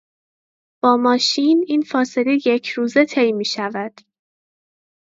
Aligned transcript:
با 0.83 0.97
ماشین 0.97 1.63
این 1.67 1.81
فاصله 1.81 2.37
یکروزه 2.45 3.05
طی 3.05 3.31
میشود. 3.31 4.01